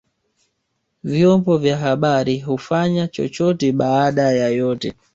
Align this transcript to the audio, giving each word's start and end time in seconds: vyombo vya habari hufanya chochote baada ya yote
vyombo 1.03 1.57
vya 1.57 1.77
habari 1.77 2.39
hufanya 2.39 3.07
chochote 3.07 3.71
baada 3.71 4.31
ya 4.31 4.49
yote 4.49 4.93